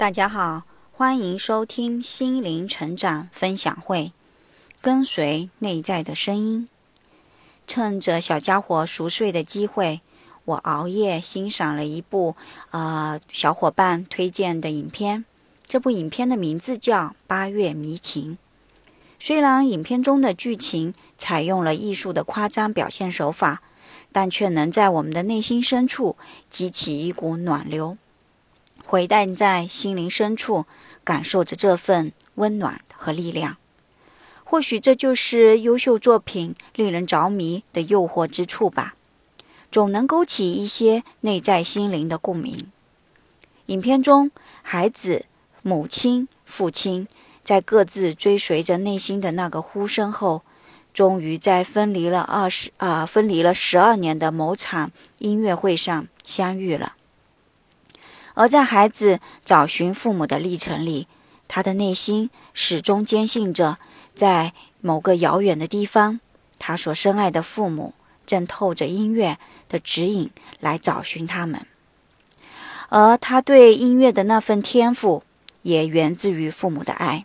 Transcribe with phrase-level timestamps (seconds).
[0.00, 4.14] 大家好，欢迎收听心灵成长分享会。
[4.80, 6.70] 跟随内在的声音，
[7.66, 10.00] 趁着小家伙熟睡的机会，
[10.46, 12.34] 我熬夜欣赏了一部
[12.70, 15.26] 呃小伙伴推荐的影片。
[15.66, 18.32] 这部影片的名字叫《八月迷情》。
[19.18, 23.60] 虽然影片中的剧情采用了艺术的夸张表现手法，
[24.10, 26.16] 但却能在我们的内心深处
[26.48, 27.98] 激起一股暖流。
[28.90, 30.66] 回荡在心灵深处，
[31.04, 33.56] 感受着这份温暖和力量。
[34.42, 38.96] 或许这就是优秀作品令人着迷的诱惑之处吧，
[39.70, 42.66] 总能勾起一些内在心灵的共鸣。
[43.66, 45.26] 影片中，孩子、
[45.62, 47.06] 母亲、父亲
[47.44, 50.42] 在各自追随着内心的那个呼声后，
[50.92, 56.96] 终于在分离了二十啊分离了十二年的某场音乐会上相遇了。
[58.34, 61.06] 而在孩子找寻父母的历程里，
[61.48, 63.78] 他的内心始终坚信着，
[64.14, 66.20] 在某个遥远的地方，
[66.58, 69.38] 他所深爱的父母正透着音乐
[69.68, 71.66] 的指引来找寻他们。
[72.88, 75.22] 而他对音乐的那份天赋，
[75.62, 77.24] 也源自于父母的爱，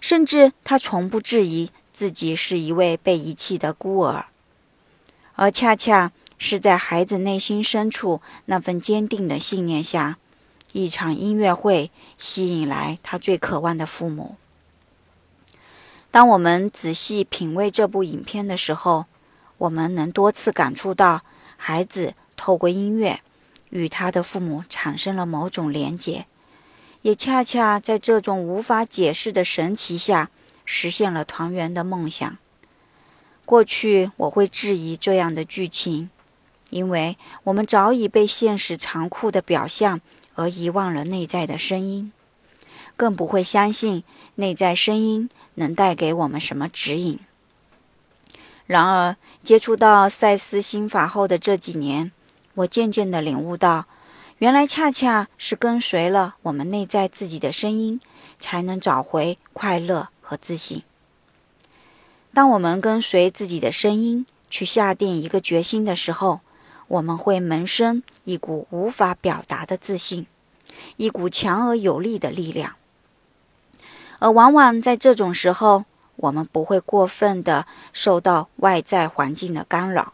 [0.00, 4.26] 甚至他从不质疑自己是一位被遗弃的孤儿，
[5.34, 6.12] 而恰恰。
[6.42, 10.18] 是在孩子内心深处那份坚定的信念下，
[10.72, 14.34] 一场音乐会吸引来他最渴望的父母。
[16.10, 19.06] 当我们仔细品味这部影片的时候，
[19.58, 21.22] 我们能多次感触到
[21.56, 23.20] 孩子透过音乐
[23.70, 26.26] 与他的父母产生了某种连结，
[27.02, 30.28] 也恰恰在这种无法解释的神奇下
[30.64, 32.36] 实现了团圆的梦想。
[33.44, 36.10] 过去我会质疑这样的剧情。
[36.72, 40.00] 因为我们早已被现实残酷的表象
[40.34, 42.10] 而遗忘了内在的声音，
[42.96, 44.02] 更不会相信
[44.36, 47.18] 内在声音能带给我们什么指引。
[48.66, 52.10] 然而，接触到赛斯心法后的这几年，
[52.54, 53.84] 我渐渐地领悟到，
[54.38, 58.00] 原来恰恰是跟随了我们内在自己的声音，
[58.40, 60.82] 才能找回快乐和自信。
[62.32, 66.40] 当我们跟随自己的声音去下定一个决心的时候，
[66.92, 70.26] 我们会萌生一股无法表达的自信，
[70.96, 72.76] 一股强而有力的力量。
[74.18, 75.86] 而往往在这种时候，
[76.16, 80.12] 我们不会过分的受到外在环境的干扰，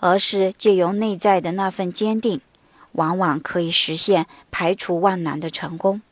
[0.00, 2.42] 而是借由内在的那份坚定，
[2.92, 6.02] 往往可以实现排除万难的成功。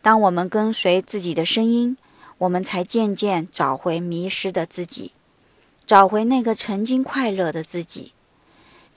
[0.00, 1.96] 当我们跟随自己的声音，
[2.38, 5.10] 我们才渐渐找回迷失的自己，
[5.84, 8.12] 找回那个曾经快乐的自己。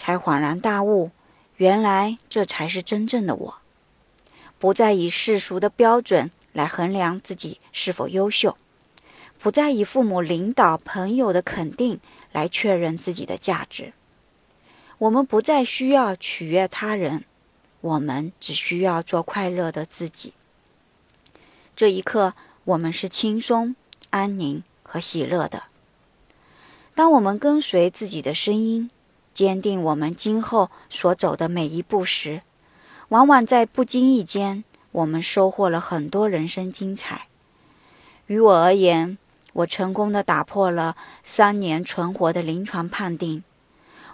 [0.02, 1.12] 才恍然大悟，
[1.58, 3.58] 原来这才是真正的我。
[4.58, 8.58] 不再以世俗的标准来衡量自己是否优秀，
[9.38, 12.00] 不再以父母、领导、朋友的肯定
[12.32, 13.94] 来确认自己的价值。
[14.98, 17.24] 我们不再需要取悦他人，
[17.82, 20.34] 我们只需要做快乐的自己。
[21.76, 23.76] 这一刻，我们是轻松、
[24.10, 25.66] 安宁和喜乐的。
[26.96, 28.90] 当我们跟随自己的声音。
[29.34, 32.42] 坚定我们今后所走的每一步时，
[33.10, 37.28] 往往在不经意间，我们收获了很多人生精彩。
[38.28, 39.18] 于我而言，
[39.54, 43.44] 我成功的打破了三年存活的临床判定，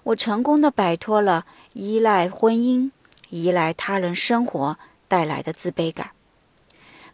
[0.03, 2.91] 我成功的摆脱了依赖婚姻、
[3.29, 4.77] 依赖他人生活
[5.07, 6.11] 带来的自卑感。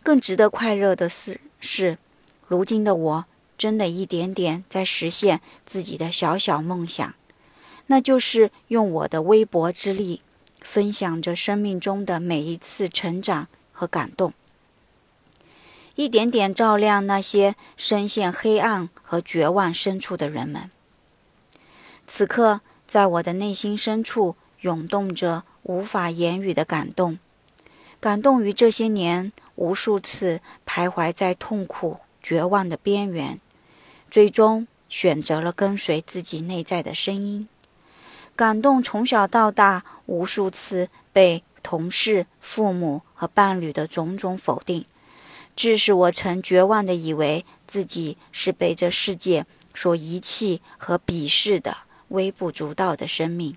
[0.03, 1.97] 更值得快乐的是，是
[2.47, 3.25] 如今的我，
[3.57, 7.13] 真的一点点在实现自己的小小梦想。
[7.87, 10.21] 那就是用我的微薄之力，
[10.61, 14.33] 分享着生命中的每一次成长和感动，
[15.95, 20.71] 一点点照亮那些深陷黑暗和绝望深处的人们。
[22.07, 27.19] 此刻，在我的内心深处涌动着无法言语的感动，
[27.99, 33.39] 感动于这些年无数次徘徊在痛苦、绝望的边缘，
[34.09, 37.47] 最终选择了跟随自己内在的声音。
[38.35, 44.85] 感动从小到大无数次被同事、父母和伴侣的种种否定，
[45.55, 49.45] 致使我曾绝望的以为自己是被这世界
[49.75, 51.77] 所遗弃和鄙视的
[52.09, 53.55] 微不足道的生命。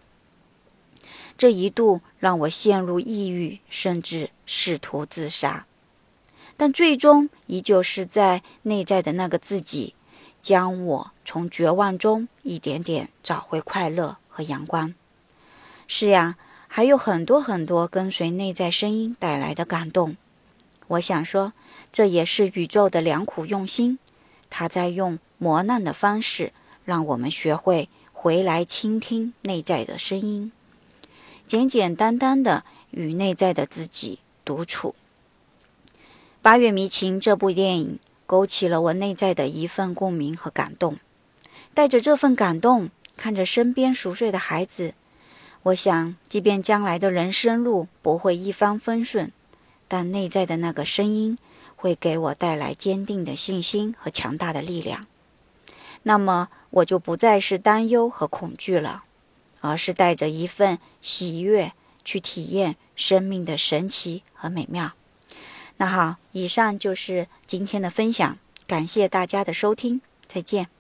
[1.39, 5.67] 这一度让我陷入抑郁，甚至试图自杀，
[6.57, 9.95] 但最终依旧是在内在的那个自己，
[10.41, 14.19] 将我从绝望中一点点找回快乐。
[14.37, 14.93] 和阳光，
[15.89, 16.37] 是呀，
[16.69, 20.19] 还有很多很多跟随内在声音带来的感动。
[20.89, 21.55] 我想说，
[21.91, 23.99] 这也是宇宙的良苦用心，
[24.51, 26.53] 他在用磨难的方式，
[26.85, 30.53] 让我们学会回来倾听内在的声音，
[31.47, 34.95] 简简单单的与内在的自己独处。
[36.43, 40.99] 《八月迷情》这部电影勾起了我内在的一份共鸣和感动，
[41.73, 44.95] 带着这份感动，看着身边熟睡的孩子。
[45.65, 49.33] 我想，即便将来的人生路不会一帆风顺，
[49.89, 51.37] 但内在的那个声音
[51.75, 55.07] 会给我带来坚定的信心和强大的力量。
[56.05, 59.03] 那么，我就不再是担忧和恐惧了，
[59.61, 61.73] 而是带着一份喜悦
[62.05, 64.93] 去体验生命的神奇和美妙。
[65.79, 70.76] 那好，以上就是今天的分享，感谢大家的收听，再见。